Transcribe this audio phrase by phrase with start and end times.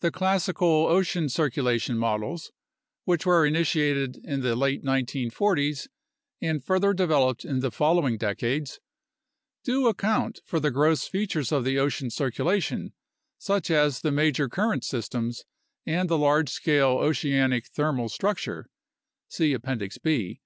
[0.00, 2.52] The classical ocean circulation models,
[3.04, 5.88] which were initiated in the late 1940's
[6.42, 8.78] and further developed in the following decades,
[9.64, 12.92] do account for the gross features of the ocean circulation,
[13.38, 15.44] such as the major current systems
[15.86, 18.68] and the large scale oceanic thermal structure
[19.30, 20.42] (see Appendix B).